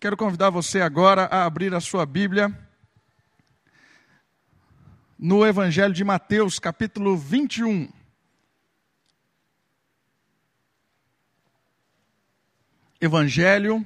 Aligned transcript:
Quero 0.00 0.16
convidar 0.16 0.48
você 0.48 0.80
agora 0.80 1.26
a 1.26 1.44
abrir 1.44 1.74
a 1.74 1.80
sua 1.80 2.06
Bíblia 2.06 2.50
no 5.18 5.46
Evangelho 5.46 5.92
de 5.92 6.02
Mateus, 6.02 6.58
capítulo 6.58 7.18
21. 7.18 7.86
Evangelho 12.98 13.84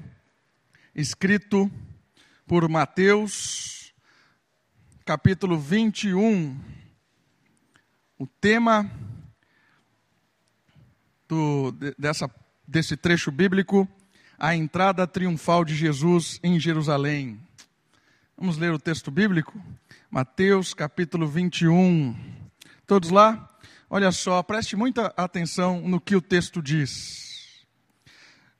escrito 0.94 1.68
por 2.46 2.68
Mateus, 2.68 3.92
capítulo 5.04 5.58
21. 5.58 6.56
O 8.16 8.24
tema 8.28 8.88
do, 11.26 11.72
dessa, 11.98 12.32
desse 12.68 12.96
trecho 12.96 13.32
bíblico, 13.32 13.88
a 14.44 14.54
entrada 14.54 15.06
triunfal 15.06 15.64
de 15.64 15.74
Jesus 15.74 16.38
em 16.42 16.60
Jerusalém. 16.60 17.40
Vamos 18.36 18.58
ler 18.58 18.74
o 18.74 18.78
texto 18.78 19.10
bíblico? 19.10 19.58
Mateus 20.10 20.74
capítulo 20.74 21.26
21. 21.26 22.14
Todos 22.86 23.08
lá? 23.08 23.48
Olha 23.88 24.12
só, 24.12 24.42
preste 24.42 24.76
muita 24.76 25.06
atenção 25.16 25.80
no 25.88 25.98
que 25.98 26.14
o 26.14 26.20
texto 26.20 26.60
diz. 26.60 27.64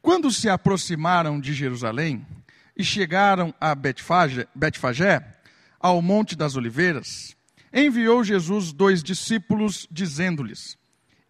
Quando 0.01 0.31
se 0.31 0.49
aproximaram 0.49 1.39
de 1.39 1.53
Jerusalém 1.53 2.27
e 2.75 2.83
chegaram 2.83 3.53
a 3.61 3.75
Betfagé, 3.75 4.49
Betfagé 4.55 5.37
ao 5.79 6.01
Monte 6.01 6.35
das 6.35 6.57
Oliveiras, 6.57 7.37
enviou 7.71 8.25
Jesus 8.25 8.73
dois 8.73 9.03
discípulos, 9.03 9.87
dizendo-lhes: 9.91 10.79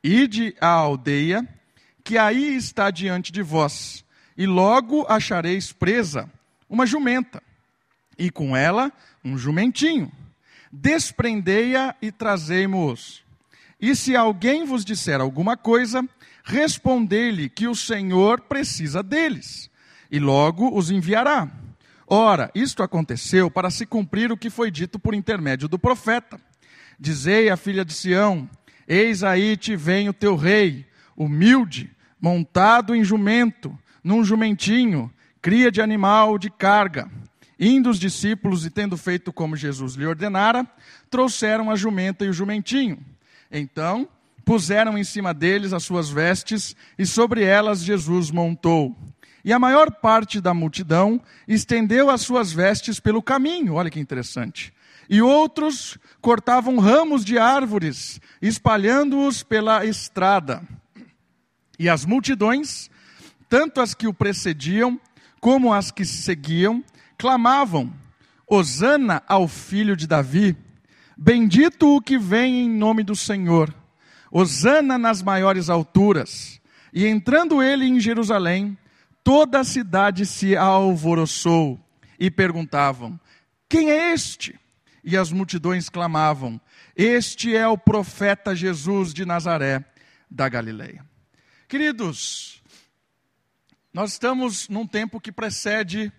Ide 0.00 0.54
à 0.60 0.68
aldeia, 0.68 1.44
que 2.04 2.16
aí 2.16 2.54
está 2.54 2.92
diante 2.92 3.32
de 3.32 3.42
vós, 3.42 4.04
e 4.36 4.46
logo 4.46 5.06
achareis 5.08 5.72
presa 5.72 6.30
uma 6.68 6.86
jumenta, 6.86 7.42
e 8.18 8.30
com 8.30 8.56
ela 8.56 8.92
um 9.24 9.38
jumentinho. 9.38 10.10
Desprendei-a 10.72 11.94
e 12.02 12.10
trazei-mo-os. 12.10 13.22
E 13.80 13.94
se 13.94 14.16
alguém 14.16 14.64
vos 14.64 14.84
disser 14.84 15.20
alguma 15.20 15.56
coisa, 15.56 16.06
respondei-lhe 16.42 17.48
que 17.48 17.68
o 17.68 17.74
Senhor 17.74 18.40
precisa 18.40 19.02
deles, 19.02 19.70
e 20.10 20.18
logo 20.18 20.76
os 20.76 20.90
enviará. 20.90 21.48
Ora, 22.06 22.50
isto 22.54 22.82
aconteceu 22.82 23.50
para 23.50 23.70
se 23.70 23.86
cumprir 23.86 24.30
o 24.30 24.36
que 24.36 24.50
foi 24.50 24.70
dito 24.70 24.98
por 24.98 25.14
intermédio 25.14 25.68
do 25.68 25.78
profeta. 25.78 26.40
Dizei 26.98 27.48
à 27.48 27.56
filha 27.56 27.84
de 27.84 27.94
Sião: 27.94 28.48
Eis 28.86 29.22
aí 29.22 29.56
te 29.56 29.74
vem 29.74 30.08
o 30.08 30.12
teu 30.12 30.36
rei, 30.36 30.86
humilde, 31.16 31.90
montado 32.20 32.94
em 32.94 33.02
jumento, 33.02 33.76
num 34.04 34.22
jumentinho, 34.22 35.10
cria 35.40 35.72
de 35.72 35.80
animal 35.80 36.38
de 36.38 36.50
carga. 36.50 37.10
Indo 37.58 37.88
os 37.88 37.98
discípulos 37.98 38.66
e 38.66 38.70
tendo 38.70 38.96
feito 38.96 39.32
como 39.32 39.56
Jesus 39.56 39.94
lhe 39.94 40.06
ordenara, 40.06 40.64
trouxeram 41.08 41.70
a 41.70 41.76
jumenta 41.76 42.24
e 42.24 42.28
o 42.28 42.32
jumentinho. 42.32 42.98
Então 43.50 44.08
puseram 44.44 44.98
em 44.98 45.04
cima 45.04 45.32
deles 45.32 45.72
as 45.72 45.82
suas 45.82 46.10
vestes 46.10 46.76
e 46.98 47.06
sobre 47.06 47.42
elas 47.42 47.82
Jesus 47.82 48.30
montou. 48.30 48.94
E 49.42 49.52
a 49.52 49.58
maior 49.58 49.90
parte 49.90 50.40
da 50.40 50.52
multidão 50.52 51.20
estendeu 51.48 52.10
as 52.10 52.20
suas 52.20 52.52
vestes 52.52 53.00
pelo 53.00 53.22
caminho. 53.22 53.74
Olha 53.74 53.90
que 53.90 53.98
interessante 53.98 54.74
e 55.08 55.20
outros 55.20 55.98
cortavam 56.20 56.78
ramos 56.78 57.24
de 57.24 57.38
árvores, 57.38 58.20
espalhando-os 58.40 59.42
pela 59.42 59.84
estrada. 59.84 60.62
E 61.78 61.88
as 61.88 62.04
multidões, 62.04 62.90
tanto 63.48 63.80
as 63.80 63.94
que 63.94 64.06
o 64.06 64.14
precediam 64.14 65.00
como 65.40 65.72
as 65.72 65.90
que 65.90 66.04
seguiam, 66.04 66.82
clamavam: 67.18 67.92
Hosana 68.48 69.22
ao 69.26 69.46
filho 69.48 69.96
de 69.96 70.06
Davi, 70.06 70.56
bendito 71.16 71.96
o 71.96 72.00
que 72.00 72.18
vem 72.18 72.62
em 72.62 72.70
nome 72.70 73.02
do 73.02 73.14
Senhor, 73.14 73.74
Hosana 74.30 74.98
nas 74.98 75.22
maiores 75.22 75.68
alturas. 75.68 76.60
E 76.92 77.06
entrando 77.06 77.60
ele 77.62 77.84
em 77.86 77.98
Jerusalém, 77.98 78.78
toda 79.24 79.60
a 79.60 79.64
cidade 79.64 80.24
se 80.24 80.56
alvoroçou 80.56 81.80
e 82.18 82.30
perguntavam: 82.30 83.18
Quem 83.68 83.90
é 83.90 84.12
este? 84.12 84.58
e 85.04 85.16
as 85.16 85.30
multidões 85.30 85.88
clamavam: 85.88 86.60
Este 86.96 87.54
é 87.54 87.68
o 87.68 87.76
profeta 87.76 88.56
Jesus 88.56 89.12
de 89.12 89.24
Nazaré, 89.24 89.84
da 90.30 90.48
Galileia. 90.48 91.04
Queridos, 91.68 92.62
nós 93.94 94.10
estamos 94.10 94.68
num 94.68 94.84
tempo 94.84 95.20
que 95.20 95.30
precede 95.30 96.12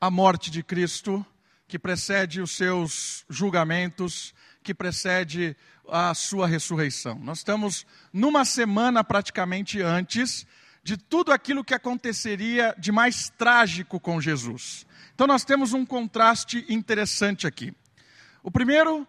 a 0.00 0.10
morte 0.10 0.50
de 0.50 0.62
Cristo, 0.62 1.24
que 1.68 1.78
precede 1.78 2.40
os 2.40 2.52
seus 2.52 3.22
julgamentos, 3.28 4.34
que 4.62 4.72
precede 4.72 5.54
a 5.86 6.14
sua 6.14 6.46
ressurreição. 6.46 7.18
Nós 7.18 7.38
estamos 7.38 7.86
numa 8.10 8.46
semana 8.46 9.04
praticamente 9.04 9.82
antes 9.82 10.46
de 10.82 10.96
tudo 10.96 11.32
aquilo 11.32 11.62
que 11.62 11.74
aconteceria 11.74 12.74
de 12.78 12.90
mais 12.90 13.28
trágico 13.28 14.00
com 14.00 14.18
Jesus. 14.18 14.86
Então 15.14 15.26
nós 15.26 15.44
temos 15.44 15.74
um 15.74 15.84
contraste 15.84 16.64
interessante 16.66 17.46
aqui. 17.46 17.74
O 18.42 18.50
primeiro 18.50 19.06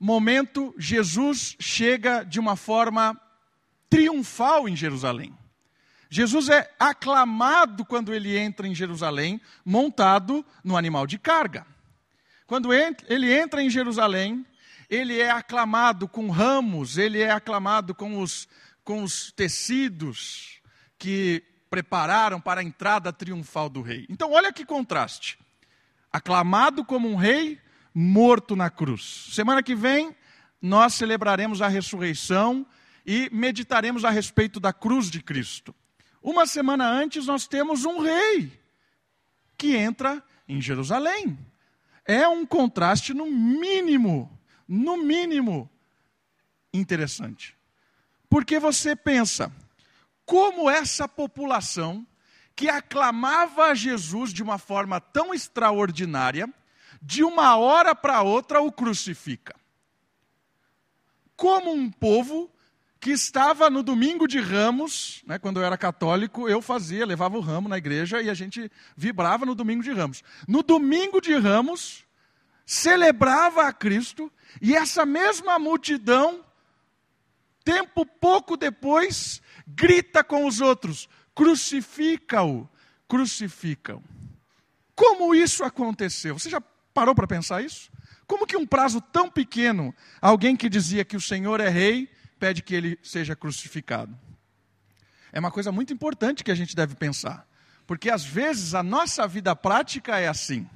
momento, 0.00 0.74
Jesus 0.78 1.54
chega 1.60 2.24
de 2.24 2.40
uma 2.40 2.56
forma 2.56 3.14
triunfal 3.90 4.66
em 4.66 4.74
Jerusalém. 4.74 5.37
Jesus 6.10 6.48
é 6.48 6.70
aclamado 6.78 7.84
quando 7.84 8.14
ele 8.14 8.36
entra 8.36 8.66
em 8.66 8.74
Jerusalém, 8.74 9.40
montado 9.64 10.44
no 10.64 10.76
animal 10.76 11.06
de 11.06 11.18
carga. 11.18 11.66
Quando 12.46 12.72
ele 12.72 13.32
entra 13.32 13.62
em 13.62 13.68
Jerusalém, 13.68 14.46
ele 14.88 15.20
é 15.20 15.30
aclamado 15.30 16.08
com 16.08 16.30
ramos, 16.30 16.96
ele 16.96 17.20
é 17.20 17.30
aclamado 17.30 17.94
com 17.94 18.20
os, 18.20 18.48
com 18.82 19.02
os 19.02 19.30
tecidos 19.32 20.60
que 20.98 21.44
prepararam 21.68 22.40
para 22.40 22.62
a 22.62 22.64
entrada 22.64 23.12
triunfal 23.12 23.68
do 23.68 23.82
rei. 23.82 24.06
Então, 24.08 24.32
olha 24.32 24.52
que 24.52 24.64
contraste. 24.64 25.38
Aclamado 26.10 26.82
como 26.84 27.06
um 27.10 27.16
rei, 27.16 27.60
morto 27.94 28.56
na 28.56 28.70
cruz. 28.70 29.28
Semana 29.32 29.62
que 29.62 29.74
vem, 29.74 30.16
nós 30.60 30.94
celebraremos 30.94 31.60
a 31.60 31.68
ressurreição 31.68 32.66
e 33.04 33.28
meditaremos 33.30 34.06
a 34.06 34.10
respeito 34.10 34.58
da 34.58 34.72
cruz 34.72 35.10
de 35.10 35.22
Cristo. 35.22 35.74
Uma 36.22 36.46
semana 36.46 36.88
antes, 36.88 37.26
nós 37.26 37.46
temos 37.46 37.84
um 37.84 38.00
rei 38.00 38.52
que 39.56 39.76
entra 39.76 40.22
em 40.48 40.60
Jerusalém. 40.60 41.38
É 42.04 42.26
um 42.26 42.46
contraste, 42.46 43.12
no 43.12 43.26
mínimo, 43.26 44.38
no 44.66 44.96
mínimo, 44.96 45.70
interessante. 46.72 47.56
Porque 48.28 48.58
você 48.58 48.94
pensa, 48.96 49.52
como 50.24 50.68
essa 50.68 51.08
população 51.08 52.06
que 52.54 52.68
aclamava 52.68 53.66
a 53.66 53.74
Jesus 53.74 54.32
de 54.32 54.42
uma 54.42 54.58
forma 54.58 55.00
tão 55.00 55.32
extraordinária, 55.32 56.52
de 57.00 57.22
uma 57.22 57.56
hora 57.56 57.94
para 57.94 58.22
outra 58.22 58.60
o 58.60 58.72
crucifica. 58.72 59.54
Como 61.36 61.72
um 61.72 61.88
povo 61.88 62.50
que 63.00 63.10
estava 63.10 63.70
no 63.70 63.82
domingo 63.82 64.26
de 64.26 64.40
ramos, 64.40 65.22
né, 65.26 65.38
quando 65.38 65.60
eu 65.60 65.64
era 65.64 65.78
católico, 65.78 66.48
eu 66.48 66.60
fazia, 66.60 67.06
levava 67.06 67.36
o 67.36 67.40
ramo 67.40 67.68
na 67.68 67.78
igreja 67.78 68.20
e 68.20 68.28
a 68.28 68.34
gente 68.34 68.70
vibrava 68.96 69.46
no 69.46 69.54
domingo 69.54 69.82
de 69.82 69.92
ramos. 69.92 70.22
No 70.48 70.62
domingo 70.62 71.20
de 71.20 71.34
ramos, 71.34 72.04
celebrava 72.66 73.62
a 73.62 73.72
Cristo 73.72 74.30
e 74.60 74.74
essa 74.74 75.06
mesma 75.06 75.58
multidão, 75.58 76.44
tempo 77.64 78.04
pouco 78.04 78.56
depois, 78.56 79.40
grita 79.66 80.24
com 80.24 80.44
os 80.44 80.60
outros: 80.60 81.08
crucifica-o, 81.34 82.68
crucificam. 83.06 84.02
Como 84.94 85.34
isso 85.34 85.62
aconteceu? 85.62 86.36
Você 86.36 86.50
já 86.50 86.60
parou 86.92 87.14
para 87.14 87.28
pensar 87.28 87.62
isso? 87.62 87.90
Como 88.26 88.46
que 88.46 88.56
um 88.56 88.66
prazo 88.66 89.00
tão 89.00 89.30
pequeno, 89.30 89.94
alguém 90.20 90.56
que 90.56 90.68
dizia 90.68 91.04
que 91.04 91.16
o 91.16 91.20
Senhor 91.20 91.60
é 91.60 91.68
rei, 91.68 92.10
pede 92.38 92.62
que 92.62 92.74
ele 92.74 92.98
seja 93.02 93.36
crucificado? 93.36 94.16
É 95.32 95.38
uma 95.38 95.50
coisa 95.50 95.70
muito 95.70 95.92
importante 95.92 96.42
que 96.42 96.50
a 96.50 96.54
gente 96.54 96.74
deve 96.74 96.94
pensar, 96.94 97.46
porque 97.86 98.10
às 98.10 98.24
vezes 98.24 98.74
a 98.74 98.82
nossa 98.82 99.26
vida 99.26 99.54
prática 99.54 100.18
é 100.18 100.28
assim. 100.28 100.68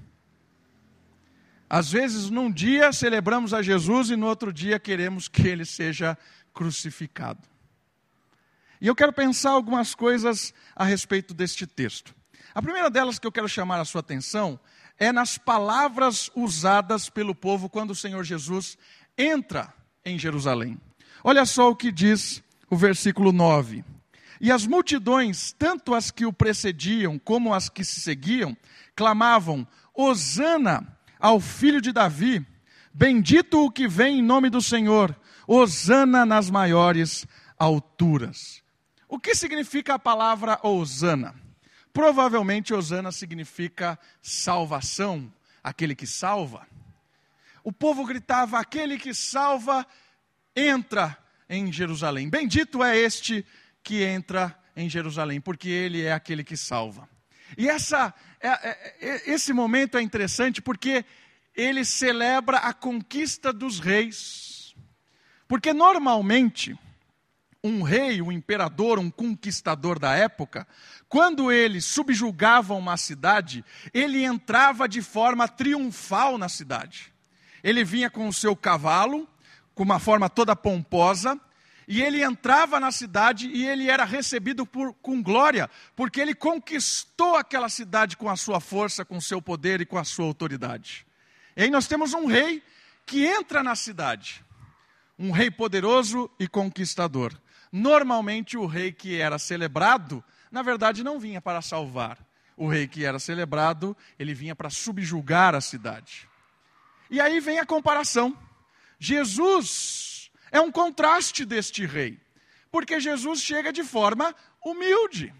Às 1.68 1.90
vezes, 1.90 2.28
num 2.28 2.52
dia 2.52 2.92
celebramos 2.92 3.54
a 3.54 3.62
Jesus 3.62 4.10
e 4.10 4.16
no 4.16 4.26
outro 4.26 4.52
dia 4.52 4.78
queremos 4.78 5.26
que 5.26 5.48
ele 5.48 5.64
seja 5.64 6.18
crucificado. 6.52 7.40
E 8.78 8.86
eu 8.86 8.94
quero 8.94 9.12
pensar 9.12 9.52
algumas 9.52 9.94
coisas 9.94 10.52
a 10.76 10.84
respeito 10.84 11.32
deste 11.32 11.66
texto. 11.66 12.14
A 12.54 12.60
primeira 12.60 12.90
delas 12.90 13.18
que 13.18 13.26
eu 13.26 13.32
quero 13.32 13.48
chamar 13.48 13.80
a 13.80 13.86
sua 13.86 14.00
atenção 14.00 14.60
é 14.98 15.10
nas 15.10 15.38
palavras 15.38 16.30
usadas 16.34 17.08
pelo 17.08 17.34
povo 17.34 17.70
quando 17.70 17.92
o 17.92 17.96
Senhor 17.96 18.22
Jesus 18.22 18.76
entra 19.16 19.72
em 20.04 20.18
Jerusalém. 20.18 20.78
Olha 21.24 21.46
só 21.46 21.70
o 21.70 21.76
que 21.76 21.92
diz 21.92 22.42
o 22.68 22.76
versículo 22.76 23.32
9: 23.32 23.84
E 24.40 24.50
as 24.50 24.66
multidões, 24.66 25.52
tanto 25.52 25.94
as 25.94 26.10
que 26.10 26.26
o 26.26 26.32
precediam 26.32 27.18
como 27.18 27.54
as 27.54 27.68
que 27.68 27.84
se 27.84 28.00
seguiam, 28.00 28.56
clamavam: 28.96 29.66
Hosana 29.94 30.86
ao 31.20 31.38
filho 31.38 31.80
de 31.80 31.92
Davi, 31.92 32.44
bendito 32.92 33.64
o 33.64 33.70
que 33.70 33.86
vem 33.86 34.18
em 34.18 34.22
nome 34.22 34.50
do 34.50 34.60
Senhor, 34.60 35.16
Hosana 35.46 36.26
nas 36.26 36.50
maiores 36.50 37.24
alturas. 37.56 38.60
O 39.08 39.18
que 39.18 39.34
significa 39.34 39.94
a 39.94 39.98
palavra 39.98 40.58
Hosana? 40.62 41.34
Provavelmente 41.92 42.74
Hosana 42.74 43.12
significa 43.12 43.98
salvação, 44.20 45.32
aquele 45.62 45.94
que 45.94 46.06
salva. 46.06 46.66
O 47.62 47.70
povo 47.70 48.04
gritava: 48.04 48.58
aquele 48.58 48.98
que 48.98 49.14
salva 49.14 49.86
entra 50.54 51.16
em 51.48 51.72
Jerusalém. 51.72 52.28
Bendito 52.28 52.82
é 52.82 52.96
este 52.96 53.44
que 53.82 54.02
entra 54.02 54.58
em 54.76 54.88
Jerusalém, 54.88 55.40
porque 55.40 55.68
ele 55.68 56.02
é 56.02 56.12
aquele 56.12 56.44
que 56.44 56.56
salva. 56.56 57.08
E 57.56 57.68
essa, 57.68 58.14
é, 58.40 58.48
é, 58.48 58.96
é, 59.00 59.30
esse 59.30 59.52
momento 59.52 59.98
é 59.98 60.02
interessante 60.02 60.62
porque 60.62 61.04
ele 61.54 61.84
celebra 61.84 62.58
a 62.58 62.72
conquista 62.72 63.52
dos 63.52 63.78
reis. 63.78 64.74
Porque 65.46 65.72
normalmente, 65.74 66.78
um 67.62 67.82
rei, 67.82 68.22
um 68.22 68.32
imperador, 68.32 68.98
um 68.98 69.10
conquistador 69.10 69.98
da 69.98 70.14
época, 70.14 70.66
quando 71.08 71.52
ele 71.52 71.80
subjugava 71.80 72.74
uma 72.74 72.96
cidade, 72.96 73.62
ele 73.92 74.24
entrava 74.24 74.88
de 74.88 75.02
forma 75.02 75.46
triunfal 75.46 76.38
na 76.38 76.48
cidade. 76.48 77.12
Ele 77.62 77.84
vinha 77.84 78.08
com 78.08 78.26
o 78.26 78.32
seu 78.32 78.56
cavalo, 78.56 79.28
com 79.74 79.82
uma 79.82 79.98
forma 79.98 80.28
toda 80.28 80.56
pomposa, 80.56 81.40
e 81.86 82.00
ele 82.00 82.22
entrava 82.22 82.78
na 82.78 82.90
cidade 82.90 83.48
e 83.48 83.66
ele 83.66 83.90
era 83.90 84.04
recebido 84.04 84.64
por, 84.64 84.94
com 84.94 85.22
glória, 85.22 85.68
porque 85.96 86.20
ele 86.20 86.34
conquistou 86.34 87.36
aquela 87.36 87.68
cidade 87.68 88.16
com 88.16 88.28
a 88.28 88.36
sua 88.36 88.60
força, 88.60 89.04
com 89.04 89.16
o 89.16 89.22
seu 89.22 89.42
poder 89.42 89.80
e 89.80 89.86
com 89.86 89.98
a 89.98 90.04
sua 90.04 90.26
autoridade. 90.26 91.06
E 91.56 91.64
aí 91.64 91.70
nós 91.70 91.86
temos 91.86 92.14
um 92.14 92.26
rei 92.26 92.62
que 93.04 93.26
entra 93.26 93.62
na 93.62 93.74
cidade, 93.74 94.44
um 95.18 95.30
rei 95.30 95.50
poderoso 95.50 96.30
e 96.38 96.46
conquistador. 96.46 97.38
Normalmente 97.70 98.56
o 98.56 98.66
rei 98.66 98.92
que 98.92 99.20
era 99.20 99.38
celebrado, 99.38 100.22
na 100.50 100.62
verdade 100.62 101.02
não 101.02 101.18
vinha 101.18 101.40
para 101.40 101.60
salvar. 101.60 102.18
O 102.56 102.68
rei 102.68 102.86
que 102.86 103.04
era 103.04 103.18
celebrado, 103.18 103.96
ele 104.18 104.34
vinha 104.34 104.54
para 104.54 104.70
subjugar 104.70 105.54
a 105.54 105.60
cidade. 105.60 106.28
E 107.10 107.20
aí 107.20 107.40
vem 107.40 107.58
a 107.58 107.66
comparação. 107.66 108.36
Jesus 109.04 110.30
é 110.52 110.60
um 110.60 110.70
contraste 110.70 111.44
deste 111.44 111.84
rei, 111.84 112.20
porque 112.70 113.00
Jesus 113.00 113.42
chega 113.42 113.72
de 113.72 113.82
forma 113.82 114.32
humilde, 114.64 115.34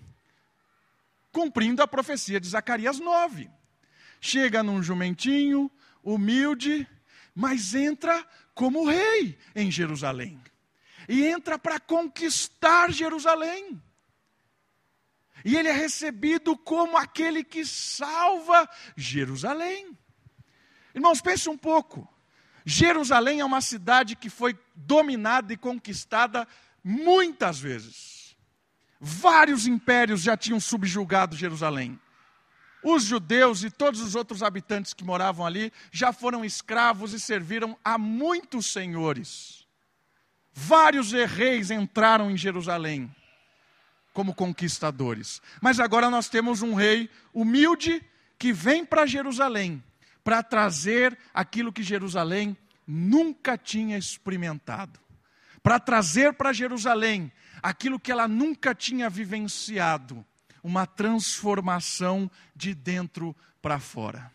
cumprindo 1.31 1.81
a 1.81 1.87
profecia 1.87 2.41
de 2.41 2.49
Zacarias 2.49 2.99
9. 2.99 3.49
Chega 4.21 4.65
num 4.65 4.83
jumentinho, 4.83 5.71
humilde, 6.03 6.89
mas 7.33 7.73
entra 7.73 8.27
como 8.53 8.85
rei 8.85 9.39
em 9.55 9.71
Jerusalém. 9.71 10.43
E 11.09 11.25
entra 11.25 11.57
para 11.57 11.79
conquistar 11.79 12.91
Jerusalém. 12.91 13.81
E 15.45 15.57
ele 15.57 15.69
é 15.69 15.73
recebido 15.73 16.57
como 16.57 16.97
aquele 16.97 17.45
que 17.45 17.65
salva 17.65 18.69
Jerusalém. 18.97 19.97
Irmãos, 20.93 21.21
pense 21.21 21.49
um 21.49 21.57
pouco. 21.57 22.12
Jerusalém 22.65 23.41
é 23.41 23.45
uma 23.45 23.61
cidade 23.61 24.17
que 24.17 24.31
foi 24.31 24.59
dominada 24.75 25.53
e 25.53 25.57
conquistada 25.57 26.47
muitas 26.83 27.59
vezes. 27.59 28.37
Vários 29.01 29.67
impérios 29.67 30.23
já 30.23 30.37
tinham 30.37 30.61
subjugado 30.61 31.37
Jerusalém. 31.37 31.99
Os 32.85 33.05
judeus 33.05 33.63
e 33.63 33.71
todos 33.71 34.01
os 34.01 34.15
outros 34.15 34.43
habitantes 34.43 34.93
que 34.93 35.05
moravam 35.05 35.47
ali 35.47 35.73
já 35.91 36.13
foram 36.13 36.45
escravos 36.45 37.13
e 37.13 37.21
serviram 37.21 37.77
a 37.85 37.97
muitos 37.97 38.67
senhores. 38.67 39.67
Vários 40.53 41.13
reis 41.13 41.71
entraram 41.71 42.31
em 42.31 42.37
Jerusalém 42.37 43.15
como 44.13 44.35
conquistadores. 44.35 45.41
Mas 45.61 45.81
agora 45.81 46.11
nós 46.11 46.29
temos 46.29 46.63
um 46.63 46.75
rei 46.75 47.09
humilde 47.33 48.05
que 48.39 48.53
vem 48.53 48.85
para 48.85 49.07
Jerusalém 49.07 49.83
para 50.25 50.43
trazer 50.43 51.17
aquilo 51.33 51.73
que 51.73 51.83
Jerusalém 51.83 52.57
nunca 52.87 53.57
tinha 53.57 53.97
experimentado, 53.97 55.01
para 55.63 55.79
trazer 55.79 56.33
para 56.35 56.53
Jerusalém 56.53 57.33
aquilo 57.63 57.99
que 57.99 58.11
ela 58.11 58.27
nunca 58.27 58.75
tinha 58.75 59.09
vivenciado, 59.09 60.25
uma 60.63 60.87
transformação 60.87 62.31
de 62.55 62.75
dentro 62.75 63.35
para 63.61 63.79
fora. 63.79 64.31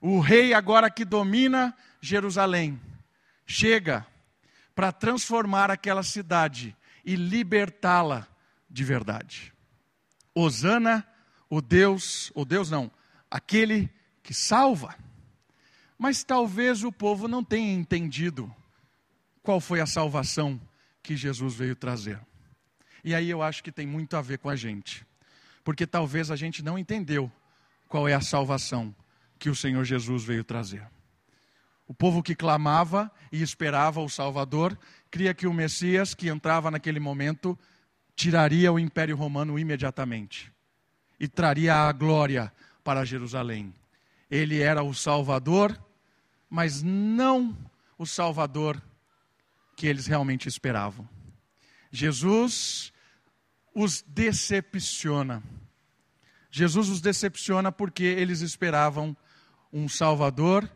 O 0.00 0.20
rei, 0.20 0.52
agora 0.52 0.90
que 0.90 1.04
domina 1.04 1.74
Jerusalém, 2.00 2.80
chega 3.46 4.06
para 4.74 4.92
transformar 4.92 5.70
aquela 5.70 6.02
cidade 6.02 6.76
e 7.04 7.14
libertá-la 7.16 8.26
de 8.68 8.82
verdade. 8.82 9.52
Osana, 10.34 11.06
o 11.48 11.60
Deus, 11.60 12.32
o 12.34 12.44
Deus 12.44 12.70
não, 12.70 12.90
aquele 13.30 13.88
que 14.24 14.34
salva. 14.34 14.96
Mas 15.96 16.24
talvez 16.24 16.82
o 16.82 16.90
povo 16.90 17.28
não 17.28 17.44
tenha 17.44 17.72
entendido 17.72 18.52
qual 19.42 19.60
foi 19.60 19.80
a 19.80 19.86
salvação 19.86 20.60
que 21.02 21.14
Jesus 21.16 21.54
veio 21.54 21.76
trazer. 21.76 22.18
E 23.04 23.14
aí 23.14 23.30
eu 23.30 23.42
acho 23.42 23.62
que 23.62 23.70
tem 23.70 23.86
muito 23.86 24.16
a 24.16 24.22
ver 24.22 24.38
com 24.38 24.48
a 24.48 24.56
gente. 24.56 25.06
Porque 25.62 25.86
talvez 25.86 26.30
a 26.30 26.36
gente 26.36 26.62
não 26.62 26.78
entendeu 26.78 27.30
qual 27.86 28.08
é 28.08 28.14
a 28.14 28.20
salvação 28.20 28.92
que 29.38 29.50
o 29.50 29.54
Senhor 29.54 29.84
Jesus 29.84 30.24
veio 30.24 30.42
trazer. 30.42 30.84
O 31.86 31.92
povo 31.92 32.22
que 32.22 32.34
clamava 32.34 33.12
e 33.30 33.42
esperava 33.42 34.00
o 34.00 34.08
Salvador, 34.08 34.76
cria 35.10 35.34
que 35.34 35.46
o 35.46 35.52
Messias, 35.52 36.14
que 36.14 36.28
entrava 36.28 36.70
naquele 36.70 36.98
momento, 36.98 37.58
tiraria 38.16 38.72
o 38.72 38.78
Império 38.78 39.16
Romano 39.16 39.58
imediatamente 39.58 40.50
e 41.20 41.28
traria 41.28 41.74
a 41.74 41.92
glória 41.92 42.50
para 42.82 43.04
Jerusalém. 43.04 43.74
Ele 44.34 44.60
era 44.60 44.82
o 44.82 44.92
Salvador, 44.92 45.80
mas 46.50 46.82
não 46.82 47.56
o 47.96 48.04
Salvador 48.04 48.82
que 49.76 49.86
eles 49.86 50.08
realmente 50.08 50.48
esperavam. 50.48 51.08
Jesus 51.92 52.92
os 53.72 54.02
decepciona. 54.02 55.40
Jesus 56.50 56.88
os 56.88 57.00
decepciona 57.00 57.70
porque 57.70 58.02
eles 58.02 58.40
esperavam 58.40 59.16
um 59.72 59.88
Salvador 59.88 60.68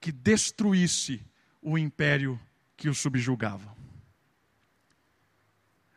que 0.00 0.10
destruísse 0.10 1.22
o 1.60 1.76
império 1.76 2.40
que 2.78 2.88
o 2.88 2.94
subjugava. 2.94 3.76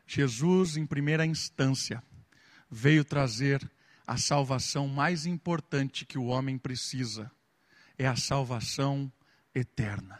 Jesus, 0.06 0.76
em 0.76 0.86
primeira 0.86 1.26
instância, 1.26 2.04
veio 2.70 3.06
trazer 3.06 3.72
a 4.10 4.18
salvação 4.18 4.88
mais 4.88 5.28
importante 5.28 6.04
que 6.04 6.18
o 6.18 6.26
homem 6.26 6.58
precisa 6.58 7.32
é 7.96 8.08
a 8.08 8.16
salvação 8.16 9.12
eterna. 9.54 10.20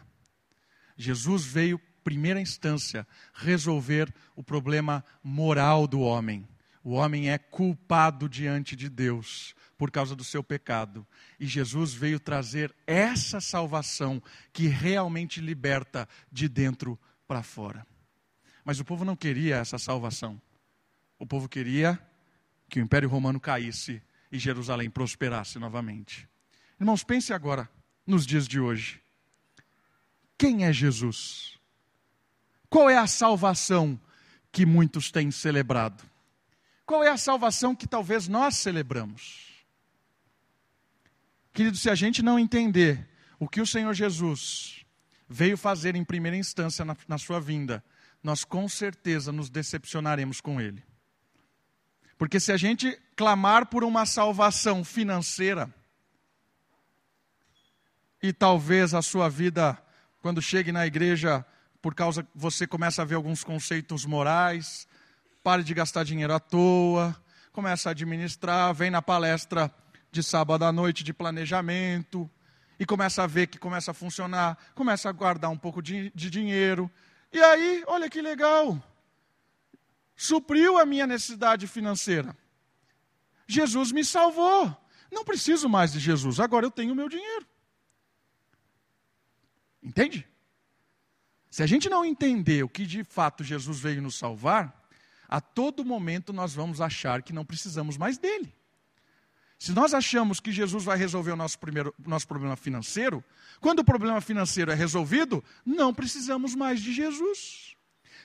Jesus 0.96 1.44
veio, 1.44 1.76
primeira 2.04 2.40
instância, 2.40 3.04
resolver 3.34 4.14
o 4.36 4.44
problema 4.44 5.04
moral 5.24 5.88
do 5.88 5.98
homem. 5.98 6.46
O 6.84 6.92
homem 6.92 7.30
é 7.30 7.36
culpado 7.36 8.28
diante 8.28 8.76
de 8.76 8.88
Deus 8.88 9.56
por 9.76 9.90
causa 9.90 10.14
do 10.14 10.22
seu 10.22 10.44
pecado. 10.44 11.04
E 11.40 11.44
Jesus 11.44 11.92
veio 11.92 12.20
trazer 12.20 12.72
essa 12.86 13.40
salvação 13.40 14.22
que 14.52 14.68
realmente 14.68 15.40
liberta 15.40 16.08
de 16.30 16.48
dentro 16.48 16.96
para 17.26 17.42
fora. 17.42 17.84
Mas 18.64 18.78
o 18.78 18.84
povo 18.84 19.04
não 19.04 19.16
queria 19.16 19.56
essa 19.56 19.78
salvação. 19.78 20.40
O 21.18 21.26
povo 21.26 21.48
queria 21.48 22.00
que 22.70 22.80
o 22.80 22.82
Império 22.82 23.08
Romano 23.08 23.40
caísse 23.40 24.00
e 24.30 24.38
Jerusalém 24.38 24.88
prosperasse 24.88 25.58
novamente. 25.58 26.26
Irmãos, 26.80 27.02
pense 27.02 27.32
agora 27.32 27.68
nos 28.06 28.24
dias 28.24 28.46
de 28.46 28.60
hoje. 28.60 29.02
Quem 30.38 30.64
é 30.64 30.72
Jesus? 30.72 31.58
Qual 32.70 32.88
é 32.88 32.96
a 32.96 33.06
salvação 33.06 34.00
que 34.52 34.64
muitos 34.64 35.10
têm 35.10 35.30
celebrado? 35.30 36.02
Qual 36.86 37.04
é 37.04 37.10
a 37.10 37.16
salvação 37.16 37.74
que 37.74 37.86
talvez 37.86 38.28
nós 38.28 38.56
celebramos? 38.56 39.50
Querido, 41.52 41.76
se 41.76 41.90
a 41.90 41.94
gente 41.94 42.22
não 42.22 42.38
entender 42.38 43.06
o 43.38 43.48
que 43.48 43.60
o 43.60 43.66
Senhor 43.66 43.92
Jesus 43.92 44.84
veio 45.28 45.56
fazer 45.56 45.96
em 45.96 46.04
primeira 46.04 46.36
instância 46.36 46.84
na, 46.84 46.96
na 47.06 47.18
sua 47.18 47.40
vinda, 47.40 47.84
nós 48.22 48.44
com 48.44 48.68
certeza 48.68 49.32
nos 49.32 49.50
decepcionaremos 49.50 50.40
com 50.40 50.60
Ele. 50.60 50.82
Porque 52.20 52.38
se 52.38 52.52
a 52.52 52.56
gente 52.58 53.00
clamar 53.16 53.64
por 53.64 53.82
uma 53.82 54.04
salvação 54.04 54.84
financeira, 54.84 55.74
e 58.22 58.30
talvez 58.30 58.92
a 58.92 59.00
sua 59.00 59.30
vida, 59.30 59.82
quando 60.20 60.42
chegue 60.42 60.70
na 60.70 60.86
igreja, 60.86 61.42
por 61.80 61.94
causa 61.94 62.28
você 62.34 62.66
começa 62.66 63.00
a 63.00 63.06
ver 63.06 63.14
alguns 63.14 63.42
conceitos 63.42 64.04
morais, 64.04 64.86
pare 65.42 65.62
de 65.62 65.72
gastar 65.72 66.04
dinheiro 66.04 66.34
à 66.34 66.38
toa, 66.38 67.16
começa 67.52 67.88
a 67.88 67.92
administrar, 67.92 68.74
vem 68.74 68.90
na 68.90 69.00
palestra 69.00 69.74
de 70.12 70.22
sábado 70.22 70.66
à 70.66 70.70
noite 70.70 71.02
de 71.02 71.14
planejamento, 71.14 72.30
e 72.78 72.84
começa 72.84 73.22
a 73.22 73.26
ver 73.26 73.46
que 73.46 73.56
começa 73.58 73.92
a 73.92 73.94
funcionar, 73.94 74.58
começa 74.74 75.08
a 75.08 75.12
guardar 75.12 75.48
um 75.48 75.56
pouco 75.56 75.80
de, 75.80 76.12
de 76.14 76.28
dinheiro. 76.28 76.90
E 77.32 77.40
aí, 77.40 77.82
olha 77.86 78.10
que 78.10 78.20
legal, 78.20 78.78
supriu 80.20 80.76
a 80.76 80.84
minha 80.84 81.06
necessidade 81.06 81.66
financeira. 81.66 82.36
Jesus 83.46 83.90
me 83.90 84.04
salvou. 84.04 84.76
Não 85.10 85.24
preciso 85.24 85.66
mais 85.66 85.92
de 85.94 85.98
Jesus, 85.98 86.38
agora 86.38 86.66
eu 86.66 86.70
tenho 86.70 86.92
o 86.92 86.94
meu 86.94 87.08
dinheiro. 87.08 87.46
Entende? 89.82 90.28
Se 91.50 91.62
a 91.62 91.66
gente 91.66 91.88
não 91.88 92.04
entender 92.04 92.62
o 92.62 92.68
que 92.68 92.84
de 92.84 93.02
fato 93.02 93.42
Jesus 93.42 93.80
veio 93.80 94.02
nos 94.02 94.14
salvar, 94.14 94.86
a 95.26 95.40
todo 95.40 95.86
momento 95.86 96.34
nós 96.34 96.52
vamos 96.52 96.82
achar 96.82 97.22
que 97.22 97.32
não 97.32 97.44
precisamos 97.44 97.96
mais 97.96 98.18
dele. 98.18 98.54
Se 99.58 99.72
nós 99.72 99.94
achamos 99.94 100.38
que 100.38 100.52
Jesus 100.52 100.84
vai 100.84 100.98
resolver 100.98 101.32
o 101.32 101.36
nosso, 101.36 101.58
primeiro, 101.58 101.94
nosso 101.98 102.28
problema 102.28 102.56
financeiro, 102.56 103.24
quando 103.58 103.78
o 103.78 103.84
problema 103.84 104.20
financeiro 104.20 104.70
é 104.70 104.74
resolvido, 104.74 105.42
não 105.64 105.94
precisamos 105.94 106.54
mais 106.54 106.82
de 106.82 106.92
Jesus. 106.92 107.74